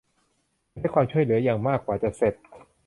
[0.75, 2.33] มันใช้ความช่วยเหลืออย่างมากกว่าจะเสร็จ